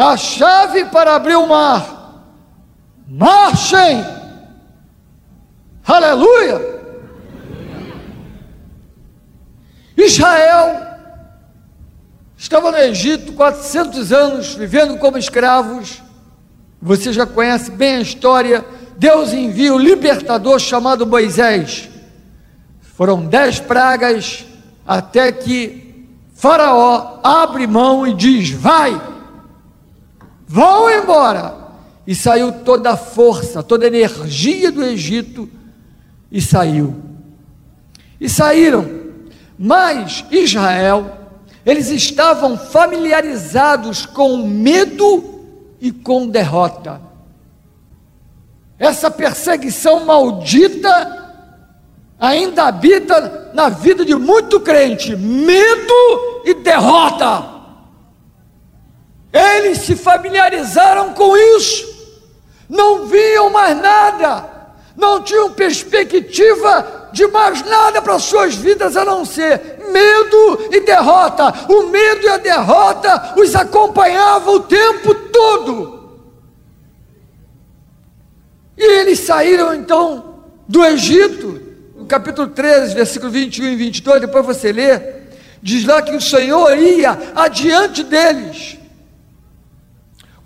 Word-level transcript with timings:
a 0.00 0.16
chave 0.16 0.86
para 0.86 1.14
abrir 1.14 1.36
o 1.36 1.46
mar. 1.46 2.24
Marchem! 3.06 4.02
Aleluia! 5.86 6.80
Israel 9.94 10.86
estava 12.34 12.70
no 12.70 12.78
Egito 12.78 13.34
400 13.34 14.10
anos, 14.10 14.54
vivendo 14.54 14.96
como 14.96 15.18
escravos. 15.18 16.02
Você 16.80 17.12
já 17.12 17.26
conhece 17.26 17.70
bem 17.70 17.96
a 17.96 18.00
história. 18.00 18.64
Deus 18.96 19.34
envia 19.34 19.74
o 19.74 19.78
libertador 19.78 20.58
chamado 20.58 21.06
Moisés. 21.06 21.90
Foram 22.80 23.26
dez 23.26 23.60
pragas 23.60 24.46
até 24.86 25.30
que 25.30 26.08
Faraó 26.34 27.20
abre 27.22 27.66
mão 27.66 28.06
e 28.06 28.14
diz: 28.14 28.50
Vai, 28.50 29.09
vão 30.50 30.90
embora. 30.90 31.54
E 32.04 32.12
saiu 32.12 32.50
toda 32.64 32.90
a 32.90 32.96
força, 32.96 33.62
toda 33.62 33.84
a 33.84 33.86
energia 33.86 34.72
do 34.72 34.82
Egito 34.82 35.48
e 36.30 36.42
saiu. 36.42 37.00
E 38.20 38.28
saíram. 38.28 39.00
Mas 39.56 40.24
Israel, 40.28 41.18
eles 41.64 41.88
estavam 41.88 42.58
familiarizados 42.58 44.04
com 44.06 44.38
medo 44.38 45.40
e 45.80 45.92
com 45.92 46.26
derrota. 46.26 47.00
Essa 48.76 49.08
perseguição 49.08 50.04
maldita 50.04 51.44
ainda 52.18 52.64
habita 52.64 53.52
na 53.54 53.68
vida 53.68 54.04
de 54.04 54.16
muito 54.16 54.58
crente 54.58 55.14
medo 55.14 56.42
e 56.44 56.54
derrota. 56.54 57.59
Eles 59.32 59.78
se 59.78 59.94
familiarizaram 59.94 61.14
com 61.14 61.36
isso, 61.36 61.88
não 62.68 63.06
viam 63.06 63.50
mais 63.50 63.76
nada, 63.76 64.48
não 64.96 65.22
tinham 65.22 65.52
perspectiva 65.52 67.08
de 67.12 67.26
mais 67.28 67.62
nada 67.64 68.02
para 68.02 68.18
suas 68.18 68.54
vidas 68.54 68.96
a 68.96 69.04
não 69.04 69.24
ser 69.24 69.78
medo 69.90 70.68
e 70.70 70.80
derrota. 70.80 71.52
O 71.68 71.88
medo 71.88 72.26
e 72.26 72.28
a 72.28 72.36
derrota 72.36 73.34
os 73.36 73.54
acompanhavam 73.54 74.54
o 74.54 74.60
tempo 74.60 75.14
todo. 75.14 76.00
E 78.76 78.82
eles 78.82 79.20
saíram 79.20 79.74
então 79.74 80.40
do 80.66 80.84
Egito, 80.84 81.60
capítulo 82.08 82.48
13, 82.48 82.94
versículo 82.94 83.30
21 83.30 83.66
e 83.66 83.76
22, 83.76 84.20
depois 84.20 84.44
você 84.44 84.72
lê, 84.72 85.00
diz 85.62 85.84
lá 85.84 86.00
que 86.00 86.14
o 86.16 86.20
Senhor 86.20 86.76
ia 86.76 87.16
adiante 87.34 88.02
deles, 88.02 88.79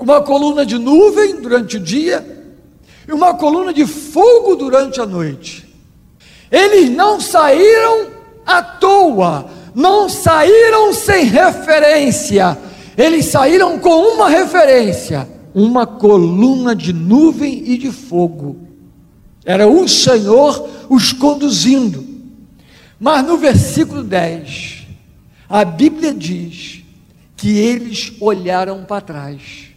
uma 0.05 0.21
coluna 0.21 0.67
de 0.67 0.79
nuvem 0.79 1.41
durante 1.41 1.79
o 1.79 1.81
dia 1.81 2.25
e 3.09 3.13
uma 3.13 3.35
coluna 3.35 3.73
de 3.73 3.87
fogo 3.87 4.55
durante 4.55 5.01
a 5.01 5.07
noite. 5.07 5.67
Eles 6.51 6.91
não 6.91 7.19
saíram 7.19 8.09
à 8.45 8.63
toa, 8.63 9.47
não 9.75 10.09
saíram 10.09 10.93
sem 10.93 11.25
referência, 11.25 12.57
eles 12.97 13.25
saíram 13.27 13.79
com 13.79 14.15
uma 14.15 14.29
referência: 14.29 15.27
uma 15.55 15.87
coluna 15.87 16.77
de 16.77 16.93
nuvem 16.93 17.63
e 17.67 17.79
de 17.79 17.91
fogo. 17.91 18.59
Era 19.43 19.67
o 19.67 19.89
Senhor 19.89 20.69
os 20.89 21.15
conduzindo. 21.15 22.05
Mas 23.01 23.27
no 23.27 23.39
versículo 23.39 24.03
10, 24.03 24.87
a 25.49 25.65
Bíblia 25.65 26.13
diz 26.13 26.83
que 27.37 27.59
eles 27.59 28.13
olharam 28.21 28.85
para 28.85 29.01
trás. 29.01 29.74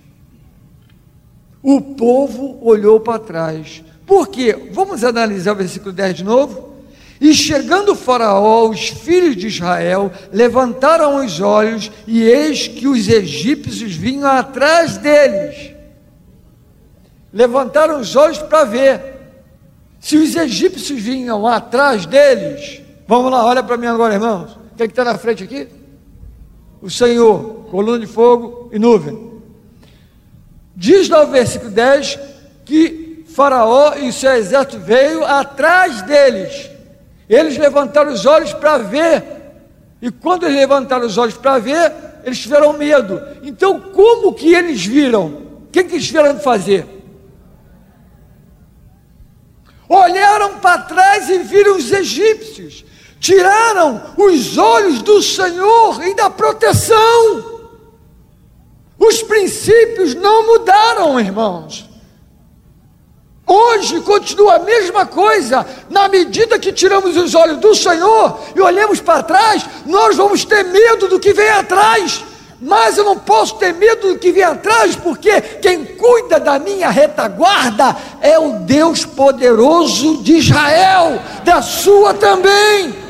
O 1.68 1.82
povo 1.82 2.58
olhou 2.62 2.98
para 2.98 3.20
trás. 3.20 3.84
Por 4.06 4.30
quê? 4.30 4.70
Vamos 4.72 5.04
analisar 5.04 5.52
o 5.52 5.56
versículo 5.58 5.92
10 5.92 6.16
de 6.16 6.24
novo? 6.24 6.78
E 7.20 7.34
chegando 7.34 7.94
Faraó, 7.94 8.70
os 8.70 8.88
filhos 8.88 9.36
de 9.36 9.48
Israel 9.48 10.10
levantaram 10.32 11.26
os 11.26 11.42
olhos, 11.42 11.92
e 12.08 12.24
eis 12.24 12.70
que 12.70 12.88
os 12.88 13.10
egípcios 13.10 13.94
vinham 13.94 14.32
atrás 14.32 14.96
deles. 14.98 15.74
Levantaram 17.34 18.00
os 18.00 18.16
olhos 18.16 18.38
para 18.38 18.64
ver. 18.64 19.02
Se 20.00 20.16
os 20.16 20.38
egípcios 20.38 21.02
vinham 21.02 21.46
atrás 21.46 22.06
deles, 22.06 22.82
vamos 23.06 23.30
lá, 23.30 23.46
olha 23.46 23.62
para 23.62 23.76
mim 23.76 23.88
agora, 23.88 24.14
irmãos. 24.14 24.58
Quem 24.78 24.86
é 24.86 24.88
está 24.88 25.04
na 25.04 25.18
frente 25.18 25.44
aqui? 25.44 25.68
O 26.82 26.90
Senhor, 26.90 27.66
coluna 27.70 28.00
de 28.00 28.08
fogo 28.08 28.70
e 28.72 28.80
nuvem. 28.80 29.37
Diz 30.78 31.10
lá 31.10 31.24
o 31.24 31.28
versículo 31.28 31.72
10 31.72 32.18
que 32.64 33.26
Faraó 33.36 33.96
e 33.96 34.14
seu 34.14 34.32
exército 34.36 34.80
veio 34.80 35.26
atrás 35.26 36.02
deles. 36.04 36.70
Eles 37.28 37.58
levantaram 37.58 38.14
os 38.14 38.26
olhos 38.26 38.54
para 38.54 38.78
ver. 38.78 39.24
E 40.02 40.10
quando 40.10 40.46
eles 40.46 40.56
levantaram 40.56 41.06
os 41.06 41.18
olhos 41.18 41.36
para 41.36 41.60
ver, 41.60 41.92
eles 42.24 42.40
tiveram 42.40 42.72
medo. 42.74 43.22
Então, 43.44 43.80
como 43.80 44.34
que 44.34 44.54
eles 44.54 44.86
viram? 44.86 45.26
O 45.26 45.68
que, 45.72 45.84
que 45.84 45.96
eles 45.96 46.06
tiveram 46.06 46.40
fazer? 46.40 46.98
olharam 49.90 50.60
para 50.60 50.80
trás 50.80 51.30
e 51.30 51.40
viram 51.40 51.78
os 51.78 51.92
egípcios, 51.92 52.86
tiraram 53.20 54.14
os 54.18 54.58
olhos 54.58 55.02
do 55.02 55.22
Senhor 55.22 56.06
e 56.06 56.14
da 56.16 56.30
proteção. 56.30 57.57
Os 59.00 59.22
princípios 59.24 60.16
não 60.16 60.46
mudaram, 60.46 61.20
irmãos. 61.20 61.88
Hoje 63.46 64.02
continua 64.02 64.56
a 64.56 64.60
mesma 64.60 65.06
coisa. 65.06 65.66
Na 65.90 66.10
medida 66.10 66.60
que 66.60 66.74
tiramos 66.74 67.16
os 67.16 67.34
olhos 67.34 67.58
do 67.58 67.74
Senhor 67.74 68.40
e 68.56 68.60
olhamos 68.60 69.00
para 69.00 69.24
trás, 69.24 69.66
nós 69.86 70.18
vamos 70.18 70.44
ter 70.44 70.64
medo 70.64 71.08
do 71.08 71.20
que 71.20 71.34
vem 71.34 71.50
atrás 71.50 72.24
mas 72.60 72.98
eu 72.98 73.04
não 73.04 73.20
posso 73.20 73.56
ter 73.56 73.74
medo 73.74 74.14
do 74.14 74.20
que 74.20 74.32
vem 74.32 74.44
atrás, 74.44 74.96
porque 74.96 75.42
quem 75.62 75.86
cuida 75.86 76.40
da 76.40 76.58
minha 76.58 76.90
retaguarda 76.90 77.96
é 78.20 78.40
o 78.40 78.60
Deus 78.60 79.06
poderoso 79.06 80.24
de 80.24 80.38
Israel, 80.38 81.22
da 81.44 81.62
sua 81.62 82.14
também. 82.16 83.07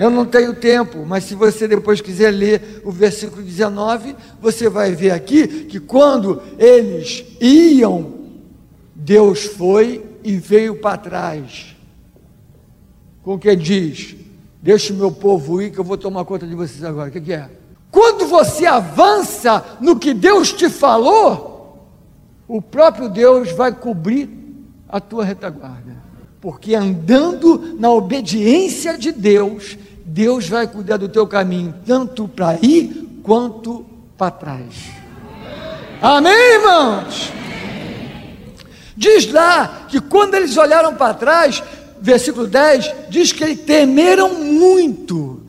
Eu 0.00 0.08
não 0.08 0.24
tenho 0.24 0.54
tempo, 0.54 1.04
mas 1.04 1.24
se 1.24 1.34
você 1.34 1.68
depois 1.68 2.00
quiser 2.00 2.30
ler 2.30 2.80
o 2.86 2.90
versículo 2.90 3.42
19, 3.42 4.16
você 4.40 4.66
vai 4.66 4.94
ver 4.94 5.10
aqui 5.10 5.66
que 5.66 5.78
quando 5.78 6.40
eles 6.58 7.22
iam, 7.38 8.14
Deus 8.94 9.44
foi 9.44 10.02
e 10.24 10.38
veio 10.38 10.76
para 10.76 10.96
trás. 10.96 11.76
Com 13.22 13.38
quem 13.38 13.58
diz: 13.58 14.16
Deixa 14.62 14.90
o 14.94 14.96
meu 14.96 15.12
povo 15.12 15.60
ir, 15.60 15.70
que 15.70 15.78
eu 15.78 15.84
vou 15.84 15.98
tomar 15.98 16.24
conta 16.24 16.46
de 16.46 16.54
vocês 16.54 16.82
agora. 16.82 17.10
O 17.10 17.12
que, 17.12 17.20
que 17.20 17.34
é? 17.34 17.50
Quando 17.90 18.26
você 18.26 18.64
avança 18.64 19.76
no 19.82 19.98
que 19.98 20.14
Deus 20.14 20.50
te 20.50 20.70
falou, 20.70 21.90
o 22.48 22.62
próprio 22.62 23.06
Deus 23.06 23.52
vai 23.52 23.70
cobrir 23.70 24.30
a 24.88 24.98
tua 24.98 25.26
retaguarda. 25.26 26.00
Porque 26.40 26.74
andando 26.74 27.76
na 27.78 27.92
obediência 27.92 28.96
de 28.96 29.12
Deus, 29.12 29.76
Deus 30.12 30.48
vai 30.48 30.66
cuidar 30.66 30.96
do 30.96 31.08
teu 31.08 31.24
caminho, 31.24 31.72
tanto 31.86 32.26
para 32.26 32.58
ir 32.60 33.20
quanto 33.22 33.86
para 34.18 34.32
trás. 34.32 34.90
Amém, 36.02 36.54
irmãos? 36.54 37.32
Diz 38.96 39.30
lá 39.30 39.86
que 39.88 40.00
quando 40.00 40.34
eles 40.34 40.56
olharam 40.56 40.96
para 40.96 41.14
trás, 41.14 41.62
versículo 42.00 42.48
10, 42.48 42.92
diz 43.08 43.30
que 43.30 43.44
eles 43.44 43.60
temeram 43.60 44.34
muito. 44.34 45.42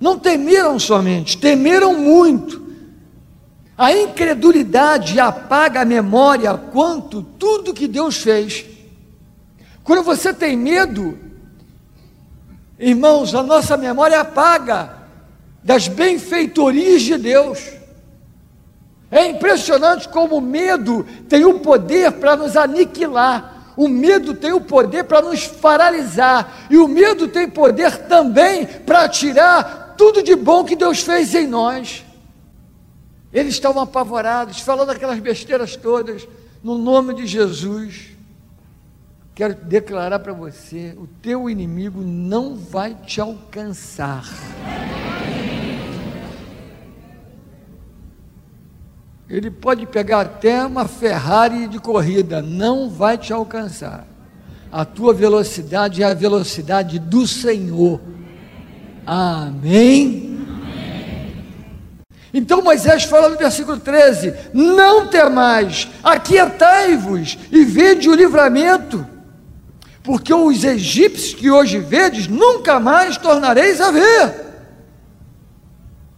Não 0.00 0.18
temeram 0.18 0.78
somente, 0.78 1.36
temeram 1.36 1.92
muito. 1.92 2.58
A 3.76 3.92
incredulidade 3.92 5.20
apaga 5.20 5.82
a 5.82 5.84
memória 5.84 6.54
quanto 6.54 7.22
tudo 7.22 7.74
que 7.74 7.86
Deus 7.86 8.16
fez. 8.16 8.64
Quando 9.84 10.02
você 10.02 10.32
tem 10.32 10.56
medo, 10.56 11.29
irmãos, 12.80 13.34
a 13.34 13.42
nossa 13.42 13.76
memória 13.76 14.20
apaga 14.20 14.98
das 15.62 15.86
benfeitorias 15.86 17.02
de 17.02 17.16
Deus. 17.18 17.72
É 19.10 19.26
impressionante 19.26 20.08
como 20.08 20.36
o 20.36 20.40
medo 20.40 21.04
tem 21.28 21.44
o 21.44 21.60
poder 21.60 22.12
para 22.12 22.36
nos 22.36 22.56
aniquilar. 22.56 23.72
O 23.76 23.88
medo 23.88 24.34
tem 24.34 24.52
o 24.52 24.60
poder 24.60 25.04
para 25.04 25.20
nos 25.20 25.46
paralisar. 25.46 26.66
E 26.70 26.76
o 26.76 26.86
medo 26.86 27.28
tem 27.28 27.48
poder 27.48 28.06
também 28.06 28.66
para 28.66 29.08
tirar 29.08 29.94
tudo 29.96 30.22
de 30.22 30.36
bom 30.36 30.64
que 30.64 30.76
Deus 30.76 31.00
fez 31.00 31.34
em 31.34 31.46
nós. 31.46 32.04
Eles 33.32 33.54
estavam 33.54 33.82
apavorados, 33.82 34.60
falando 34.60 34.90
aquelas 34.90 35.18
besteiras 35.18 35.76
todas, 35.76 36.26
no 36.62 36.76
nome 36.78 37.14
de 37.14 37.26
Jesus. 37.26 38.10
Quero 39.34 39.54
declarar 39.54 40.18
para 40.18 40.32
você: 40.32 40.94
o 40.98 41.06
teu 41.06 41.48
inimigo 41.48 42.02
não 42.02 42.56
vai 42.56 42.94
te 42.94 43.20
alcançar. 43.20 44.24
Ele 49.28 49.48
pode 49.48 49.86
pegar 49.86 50.22
até 50.22 50.64
uma 50.64 50.88
Ferrari 50.88 51.68
de 51.68 51.78
corrida, 51.78 52.42
não 52.42 52.90
vai 52.90 53.16
te 53.16 53.32
alcançar. 53.32 54.04
A 54.72 54.84
tua 54.84 55.14
velocidade 55.14 56.02
é 56.02 56.06
a 56.06 56.14
velocidade 56.14 56.98
do 56.98 57.26
Senhor. 57.26 58.00
Amém? 59.06 60.30
Então 62.32 62.62
Moisés 62.62 63.04
fala 63.04 63.28
no 63.28 63.36
versículo 63.36 63.78
13: 63.78 64.34
Não 64.52 65.06
temais, 65.08 65.88
aquietai-vos 66.02 67.38
e 67.50 67.64
vede 67.64 68.08
o 68.08 68.14
livramento, 68.14 69.06
porque 70.02 70.32
os 70.32 70.64
egípcios 70.64 71.34
que 71.34 71.50
hoje 71.50 71.78
vedes, 71.78 72.26
nunca 72.26 72.80
mais 72.80 73.16
tornareis 73.16 73.80
a 73.80 73.90
ver. 73.90 74.50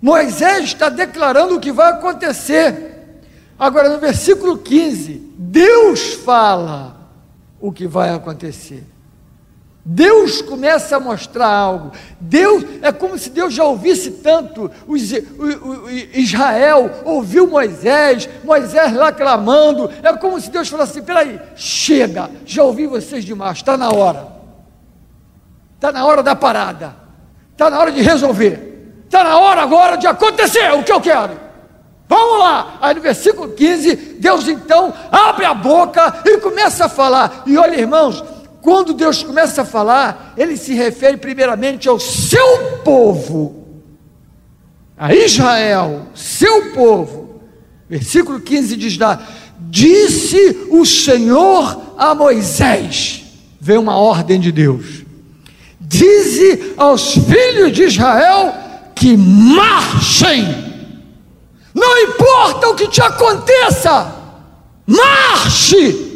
Moisés 0.00 0.64
está 0.64 0.88
declarando 0.88 1.56
o 1.56 1.60
que 1.60 1.72
vai 1.72 1.92
acontecer. 1.92 3.22
Agora, 3.58 3.88
no 3.88 3.98
versículo 3.98 4.58
15, 4.58 5.34
Deus 5.36 6.14
fala 6.14 6.96
o 7.60 7.70
que 7.72 7.86
vai 7.86 8.10
acontecer. 8.10 8.84
Deus 9.84 10.40
começa 10.40 10.96
a 10.96 11.00
mostrar 11.00 11.48
algo. 11.48 11.90
Deus 12.20 12.64
é 12.82 12.92
como 12.92 13.18
se 13.18 13.30
Deus 13.30 13.52
já 13.52 13.64
ouvisse 13.64 14.12
tanto. 14.12 14.70
o, 14.86 14.94
o, 14.94 15.90
Israel 15.90 17.02
ouviu 17.04 17.48
Moisés, 17.48 18.28
Moisés 18.44 18.94
lá 18.94 19.10
clamando. 19.10 19.90
É 20.02 20.12
como 20.16 20.40
se 20.40 20.50
Deus 20.50 20.68
falasse 20.68 20.92
assim: 20.92 21.02
peraí, 21.02 21.40
chega, 21.56 22.30
já 22.44 22.62
ouvi 22.62 22.86
vocês 22.86 23.24
demais, 23.24 23.58
está 23.58 23.76
na 23.76 23.90
hora. 23.90 24.28
Está 25.74 25.90
na 25.90 26.04
hora 26.06 26.22
da 26.22 26.36
parada. 26.36 26.94
Está 27.50 27.68
na 27.68 27.80
hora 27.80 27.90
de 27.90 28.00
resolver. 28.00 29.02
Está 29.04 29.24
na 29.24 29.36
hora 29.36 29.62
agora 29.62 29.96
de 29.96 30.06
acontecer 30.06 30.72
o 30.74 30.84
que 30.84 30.92
eu 30.92 31.00
quero. 31.00 31.42
Vamos 32.08 32.38
lá. 32.38 32.78
Aí 32.80 32.94
no 32.94 33.00
versículo 33.00 33.48
15, 33.52 33.96
Deus 34.20 34.46
então 34.46 34.94
abre 35.10 35.44
a 35.44 35.54
boca 35.54 36.22
e 36.24 36.38
começa 36.38 36.84
a 36.84 36.88
falar. 36.88 37.42
E 37.46 37.58
olha, 37.58 37.74
irmãos, 37.74 38.22
quando 38.62 38.94
Deus 38.94 39.24
começa 39.24 39.62
a 39.62 39.64
falar, 39.64 40.34
ele 40.38 40.56
se 40.56 40.72
refere 40.72 41.16
primeiramente 41.16 41.88
ao 41.88 41.98
seu 41.98 42.78
povo, 42.84 43.66
a 44.96 45.12
Israel, 45.12 46.06
seu 46.14 46.72
povo. 46.72 47.42
Versículo 47.90 48.38
15 48.38 48.76
diz 48.76 48.96
lá: 48.96 49.20
Disse 49.68 50.68
o 50.70 50.86
Senhor 50.86 51.94
a 51.98 52.14
Moisés, 52.14 53.24
vem 53.60 53.78
uma 53.78 53.96
ordem 53.96 54.38
de 54.38 54.52
Deus: 54.52 55.02
Dize 55.80 56.74
aos 56.76 57.14
filhos 57.14 57.72
de 57.72 57.82
Israel 57.82 58.54
que 58.94 59.16
marchem, 59.16 60.46
não 61.74 61.98
importa 61.98 62.68
o 62.68 62.76
que 62.76 62.86
te 62.86 63.02
aconteça, 63.02 64.14
marche 64.86 66.12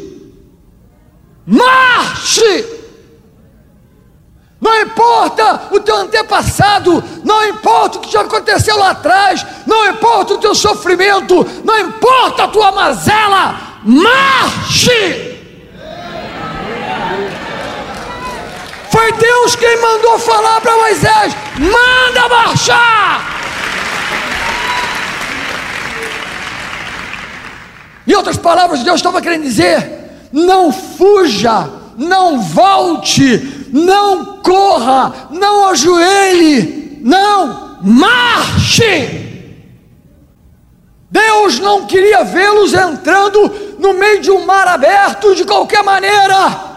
Marche! 1.47 1.76
Não 4.59 4.81
importa 4.81 5.69
o 5.71 5.79
teu 5.79 5.95
antepassado, 5.97 7.03
não 7.23 7.47
importa 7.47 7.97
o 7.97 8.01
que 8.01 8.09
te 8.09 8.17
aconteceu 8.17 8.77
lá 8.77 8.91
atrás, 8.91 9.45
não 9.65 9.87
importa 9.87 10.33
o 10.33 10.37
teu 10.39 10.55
sofrimento, 10.55 11.45
não 11.63 11.79
importa 11.79 12.43
a 12.43 12.47
tua 12.47 12.71
mazela, 12.71 13.55
marche! 13.83 15.37
Foi 18.89 19.11
Deus 19.11 19.55
quem 19.55 19.79
mandou 19.79 20.17
falar 20.17 20.59
para 20.59 20.75
Moisés: 20.75 21.35
manda 21.59 22.27
marchar! 22.27 23.37
Em 28.07 28.15
outras 28.15 28.37
palavras, 28.37 28.83
Deus 28.83 28.95
estava 28.95 29.21
querendo 29.21 29.43
dizer: 29.43 30.29
não 30.31 30.71
fuja, 30.71 31.76
não 31.97 32.39
volte, 32.39 33.69
não 33.73 34.37
corra, 34.37 35.29
não 35.31 35.67
ajoelhe, 35.69 36.99
não, 37.01 37.79
marche. 37.81 39.25
Deus 41.09 41.57
não 41.59 41.87
queria 41.87 42.23
vê-los 42.23 42.73
entrando 42.73 43.51
no 43.79 43.93
meio 43.93 44.21
de 44.21 44.29
um 44.29 44.45
mar 44.45 44.67
aberto 44.67 45.33
de 45.33 45.43
qualquer 45.43 45.83
maneira. 45.83 46.67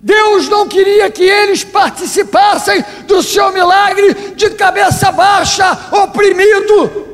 Deus 0.00 0.48
não 0.48 0.66
queria 0.66 1.08
que 1.10 1.22
eles 1.22 1.62
participassem 1.62 2.84
do 3.06 3.22
seu 3.22 3.52
milagre 3.52 4.34
de 4.34 4.50
cabeça 4.50 5.12
baixa, 5.12 5.78
oprimido. 5.92 7.06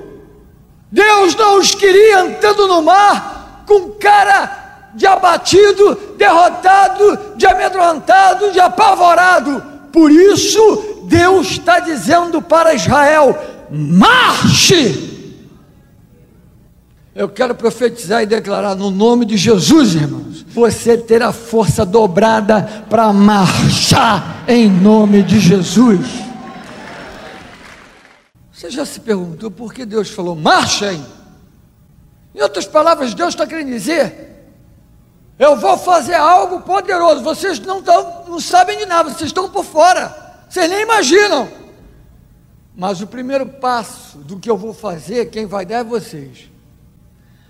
Deus 0.91 1.35
não 1.35 1.59
os 1.59 1.75
queria 1.75 2.21
entrando 2.21 2.67
no 2.67 2.81
mar 2.81 3.65
com 3.67 3.91
cara 3.91 4.58
de 4.95 5.07
abatido, 5.07 6.15
derrotado, 6.17 7.37
de 7.37 7.47
amedrontado, 7.47 8.53
de 8.53 8.61
apavorado. 8.61 9.63
Por 9.93 10.11
isso, 10.11 11.05
Deus 11.05 11.53
está 11.53 11.81
dizendo 11.81 12.43
para 12.43 12.75
Israel: 12.75 13.37
marche! 13.71 15.17
Eu 17.15 17.29
quero 17.29 17.53
profetizar 17.53 18.23
e 18.23 18.27
declarar 18.27 18.77
no 18.77 18.93
nome 18.93 19.25
de 19.25 19.37
Jesus, 19.37 19.97
irmãos. 19.97 20.47
Você 20.51 20.97
terá 20.97 21.33
força 21.33 21.85
dobrada 21.85 22.85
para 22.89 23.13
marchar 23.13 24.45
em 24.47 24.71
nome 24.71 25.25
de 25.25 25.41
Jesus. 25.41 26.07
Você 28.53 28.71
já 28.71 28.85
se 28.85 29.01
perguntou 29.01 29.51
por 29.51 29.75
que 29.75 29.85
Deus 29.85 30.11
falou 30.11 30.37
marchem? 30.37 31.05
Em 32.35 32.41
outras 32.41 32.67
palavras, 32.67 33.15
Deus 33.15 33.31
está 33.31 33.47
querendo 33.47 33.71
dizer: 33.71 34.28
eu 35.39 35.57
vou 35.57 35.79
fazer 35.79 36.15
algo 36.15 36.61
poderoso. 36.63 37.23
Vocês 37.23 37.61
não, 37.61 37.83
tão, 37.83 38.25
não 38.27 38.41
sabem 38.41 38.79
de 38.79 38.87
nada, 38.87 39.11
vocês 39.11 39.29
estão 39.29 39.49
por 39.49 39.65
fora. 39.65 40.45
Vocês 40.49 40.69
nem 40.69 40.83
imaginam. 40.83 41.49
Mas 42.75 43.01
o 43.01 43.07
primeiro 43.07 43.47
passo 43.47 44.19
do 44.19 44.39
que 44.39 44.51
eu 44.51 44.57
vou 44.57 44.73
fazer, 44.73 45.31
quem 45.31 45.47
vai 45.47 45.65
dar 45.65 45.79
é 45.79 45.85
vocês. 45.85 46.51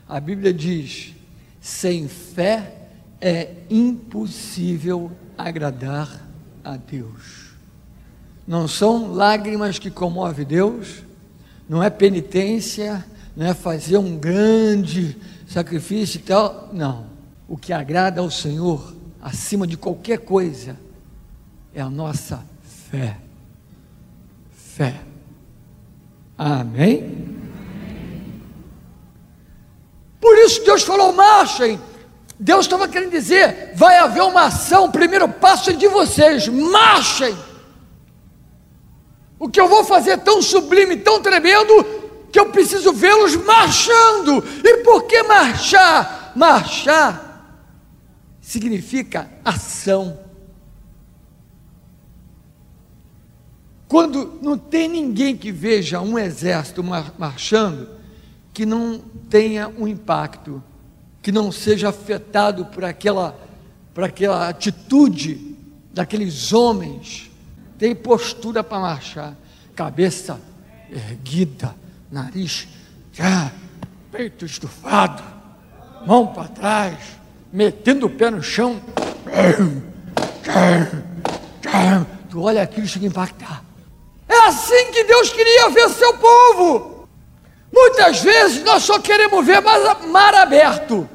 A 0.09 0.21
Bíblia 0.21 0.53
diz: 0.53 1.15
sem 1.61 2.09
fé 2.09 2.75
é 3.21 3.55
impossível 3.69 5.13
agradar 5.37 6.09
a 6.65 6.77
Deus. 6.77 7.49
Não 8.47 8.67
são 8.67 9.13
lágrimas 9.13 9.79
que 9.79 9.91
comovem 9.91 10.47
Deus, 10.47 11.03
não 11.69 11.83
é 11.83 11.91
penitência, 11.91 13.05
não 13.37 13.47
é 13.47 13.53
fazer 13.53 13.99
um 13.99 14.17
grande 14.17 15.17
sacrifício 15.47 16.19
e 16.19 16.23
tal, 16.23 16.71
não. 16.73 17.18
O 17.49 17.57
que 17.57 17.73
agrada 17.73 18.21
ao 18.21 18.31
Senhor, 18.31 18.95
acima 19.23 19.67
de 19.67 19.79
qualquer 19.79 20.19
coisa, 20.19 20.79
é 21.75 21.81
a 21.81 21.89
nossa 21.89 22.45
fé. 22.91 23.17
Fé. 24.53 25.01
Amém? 26.37 27.39
Por 30.21 30.37
isso 30.37 30.63
Deus 30.63 30.83
falou: 30.83 31.15
marchem. 31.15 31.81
Deus 32.39 32.67
estava 32.67 32.87
querendo 32.87 33.11
dizer: 33.11 33.73
vai 33.75 33.97
haver 33.97 34.23
uma 34.23 34.45
ação, 34.45 34.85
o 34.85 34.93
primeiro 34.93 35.27
passo 35.27 35.71
é 35.71 35.73
de 35.73 35.89
vocês, 35.89 36.47
marchem. 36.49 37.35
O 39.39 39.49
que 39.49 39.59
eu 39.59 39.69
vou 39.69 39.85
fazer 39.85 40.11
é 40.11 40.17
tão 40.19 40.43
sublime, 40.43 40.99
tão 40.99 41.23
tremendo, 41.23 41.73
que 42.31 42.39
eu 42.39 42.51
preciso 42.51 42.93
vê-los 42.93 43.37
marchando. 43.37 44.45
E 44.63 44.85
por 44.85 45.05
que 45.05 45.23
marchar? 45.23 46.33
Marchar 46.37 47.28
significa 48.49 49.31
ação. 49.45 50.19
Quando 53.87 54.39
não 54.41 54.57
tem 54.57 54.89
ninguém 54.89 55.37
que 55.37 55.53
veja 55.53 56.01
um 56.01 56.19
exército 56.19 56.83
marchando, 56.83 57.91
que 58.55 58.65
não 58.65 59.01
tenha 59.29 59.69
um 59.69 59.87
impacto, 59.87 60.63
que 61.21 61.31
não 61.31 61.53
seja 61.53 61.91
afetado 61.91 62.65
por 62.65 62.87
aquela, 62.87 63.39
por 63.93 64.03
aquela 64.03 64.49
atitude 64.49 65.55
daqueles 65.93 66.51
homens, 66.51 67.31
tem 67.77 67.95
postura 67.95 68.65
para 68.65 68.81
marchar, 68.81 69.37
cabeça 69.77 70.41
erguida, 70.91 71.77
nariz, 72.11 72.67
já, 73.13 73.53
peito 74.11 74.47
estufado, 74.47 75.23
mão 76.07 76.29
para 76.29 76.49
trás, 76.49 77.18
metendo 77.53 78.07
o 78.07 78.11
pé 78.11 78.31
no 78.31 78.43
chão. 78.43 78.81
Tu 82.31 82.41
olha 82.41 82.63
aquilo 82.63 82.87
e 82.87 82.89
chega 82.89 83.07
a 83.07 83.09
impactar. 83.09 83.65
É 84.29 84.39
assim 84.47 84.93
que 84.93 85.05
Deus 85.05 85.31
queria 85.31 85.71
ver 85.71 85.89
seu 85.91 86.15
povo. 86.19 87.09
Muitas 87.73 88.21
vezes 88.23 88.63
nós 88.65 88.83
só 88.83 88.99
queremos 88.99 89.45
ver 89.45 89.61
mar 89.61 90.35
aberto, 90.35 91.09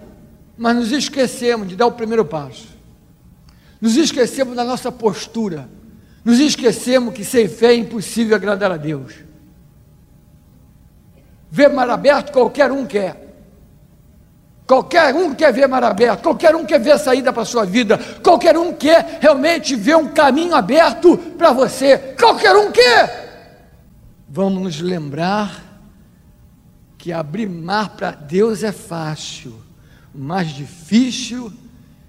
mas 0.57 0.75
nos 0.75 0.91
esquecemos 0.91 1.67
de 1.67 1.75
dar 1.75 1.87
o 1.87 1.91
primeiro 1.91 2.25
passo. 2.25 2.67
Nos 3.79 3.97
esquecemos 3.97 4.55
da 4.55 4.63
nossa 4.63 4.91
postura. 4.91 5.69
Nos 6.23 6.39
esquecemos 6.39 7.13
que 7.13 7.25
sem 7.25 7.49
fé 7.49 7.73
é 7.73 7.75
impossível 7.75 8.35
agradar 8.35 8.71
a 8.71 8.77
Deus. 8.77 9.13
Ver 11.51 11.67
mar 11.69 11.89
aberto 11.89 12.31
qualquer 12.31 12.71
um 12.71 12.85
quer. 12.85 13.22
Qualquer 14.73 15.13
um 15.13 15.35
quer 15.35 15.53
ver 15.53 15.67
mar 15.67 15.83
aberto, 15.83 16.23
qualquer 16.23 16.55
um 16.55 16.65
quer 16.65 16.79
ver 16.79 16.97
saída 16.97 17.31
para 17.31 17.43
a 17.43 17.45
sua 17.45 17.63
vida, 17.63 17.95
qualquer 18.23 18.57
um 18.57 18.73
quer 18.73 19.19
realmente 19.21 19.75
ver 19.75 19.95
um 19.95 20.07
caminho 20.07 20.55
aberto 20.55 21.15
para 21.15 21.51
você, 21.51 21.95
qualquer 22.19 22.55
um 22.55 22.71
quer. 22.71 23.67
Vamos 24.27 24.63
nos 24.63 24.81
lembrar 24.81 25.63
que 26.97 27.11
abrir 27.13 27.47
mar 27.47 27.89
para 27.89 28.09
Deus 28.09 28.63
é 28.63 28.71
fácil, 28.71 29.53
o 30.11 30.17
mais 30.17 30.49
difícil 30.49 31.53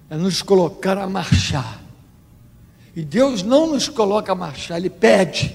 é 0.09 0.17
nos 0.17 0.41
colocar 0.41 0.97
a 0.97 1.07
marchar. 1.07 1.83
E 2.97 3.05
Deus 3.05 3.43
não 3.43 3.67
nos 3.67 3.91
coloca 3.91 4.33
a 4.33 4.35
marchar, 4.35 4.79
Ele 4.79 4.89
pede. 4.89 5.55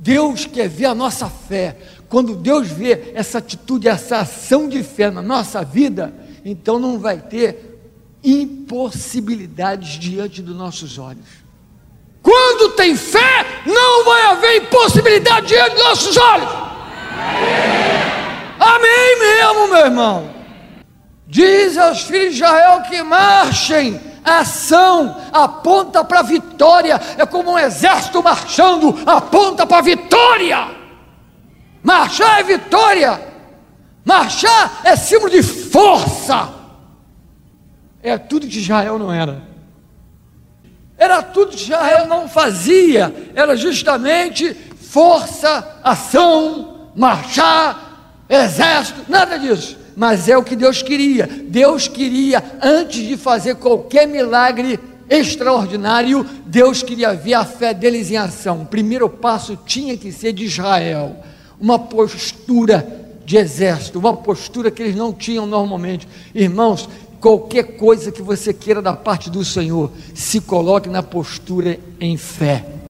Deus 0.00 0.46
quer 0.46 0.66
ver 0.66 0.86
a 0.86 0.94
nossa 0.94 1.28
fé. 1.28 1.76
Quando 2.08 2.34
Deus 2.34 2.68
vê 2.68 3.12
essa 3.14 3.36
atitude, 3.36 3.86
essa 3.86 4.20
ação 4.20 4.66
de 4.66 4.82
fé 4.82 5.10
na 5.10 5.20
nossa 5.20 5.62
vida, 5.62 6.12
então 6.42 6.78
não 6.78 6.98
vai 6.98 7.18
ter 7.18 7.78
impossibilidades 8.24 9.98
diante 9.98 10.40
dos 10.40 10.56
nossos 10.56 10.98
olhos. 10.98 11.26
Quando 12.22 12.72
tem 12.76 12.96
fé, 12.96 13.62
não 13.66 14.04
vai 14.06 14.22
haver 14.32 14.62
impossibilidade 14.62 15.48
diante 15.48 15.74
dos 15.74 15.84
nossos 15.84 16.16
olhos. 16.16 16.48
Amém 18.58 19.18
mesmo, 19.18 19.68
meu 19.68 19.84
irmão. 19.84 20.34
Diz 21.26 21.76
aos 21.76 22.02
filhos 22.02 22.36
de 22.36 22.42
Israel 22.42 22.82
que 22.88 23.02
marchem 23.02 24.00
ação 24.24 25.16
aponta 25.32 26.04
para 26.04 26.20
a 26.20 26.22
vitória, 26.22 27.00
é 27.16 27.26
como 27.26 27.52
um 27.52 27.58
exército 27.58 28.22
marchando, 28.22 28.98
aponta 29.06 29.66
para 29.66 29.78
a 29.78 29.82
vitória. 29.82 30.68
Marchar 31.82 32.40
é 32.40 32.42
vitória, 32.42 33.20
marchar 34.04 34.80
é 34.84 34.96
símbolo 34.96 35.30
de 35.30 35.42
força. 35.42 36.48
É 38.02 38.16
tudo 38.18 38.46
que 38.46 38.58
Israel 38.58 38.98
não 38.98 39.12
era. 39.12 39.42
Era 40.96 41.22
tudo 41.22 41.56
que 41.56 41.62
Israel 41.62 42.06
não 42.06 42.28
fazia, 42.28 43.32
era 43.34 43.56
justamente 43.56 44.52
força, 44.54 45.80
ação, 45.82 46.90
marchar, 46.94 48.24
exército, 48.28 49.04
nada 49.08 49.38
disso 49.38 49.80
mas 50.00 50.30
é 50.30 50.38
o 50.38 50.42
que 50.42 50.56
Deus 50.56 50.80
queria. 50.80 51.26
Deus 51.26 51.86
queria, 51.86 52.42
antes 52.62 53.06
de 53.06 53.18
fazer 53.18 53.56
qualquer 53.56 54.08
milagre 54.08 54.80
extraordinário, 55.10 56.24
Deus 56.46 56.82
queria 56.82 57.12
ver 57.12 57.34
a 57.34 57.44
fé 57.44 57.74
deles 57.74 58.10
em 58.10 58.16
ação. 58.16 58.62
O 58.62 58.64
primeiro 58.64 59.10
passo 59.10 59.58
tinha 59.66 59.98
que 59.98 60.10
ser 60.10 60.32
de 60.32 60.46
Israel, 60.46 61.16
uma 61.60 61.78
postura 61.78 63.10
de 63.26 63.36
exército, 63.36 63.98
uma 63.98 64.16
postura 64.16 64.70
que 64.70 64.82
eles 64.82 64.96
não 64.96 65.12
tinham 65.12 65.44
normalmente. 65.44 66.08
Irmãos, 66.34 66.88
qualquer 67.20 67.76
coisa 67.76 68.10
que 68.10 68.22
você 68.22 68.54
queira 68.54 68.80
da 68.80 68.94
parte 68.94 69.28
do 69.28 69.44
Senhor, 69.44 69.92
se 70.14 70.40
coloque 70.40 70.88
na 70.88 71.02
postura 71.02 71.78
em 72.00 72.16
fé. 72.16 72.64